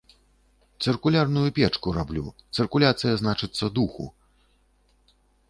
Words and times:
Цыркулярную 0.85 1.43
печку 1.57 1.93
раблю, 1.97 2.23
цыркуляцыя, 2.57 3.13
значыцца, 3.21 3.65
духу. 3.79 4.09